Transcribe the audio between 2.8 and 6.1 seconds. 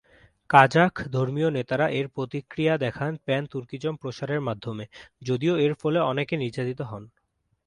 দেখান প্যান-তুর্কিজম প্রসারের মাধমে, যদিও এর ফলে